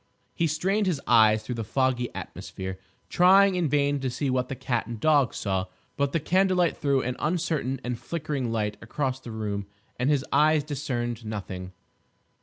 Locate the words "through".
1.43-1.53